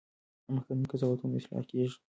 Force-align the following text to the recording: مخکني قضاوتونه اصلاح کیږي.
مخکني 0.55 0.85
قضاوتونه 0.91 1.35
اصلاح 1.39 1.63
کیږي. 1.69 1.97